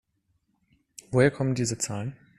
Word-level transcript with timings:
Woher 1.11 1.29
kommen 1.29 1.53
diese 1.53 1.77
Zahlen? 1.77 2.17